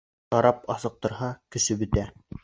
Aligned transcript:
Шарап 0.35 0.61
асыҡ 0.75 0.95
торһа, 1.05 1.29
көсө 1.57 1.77
бөтә! 1.83 2.07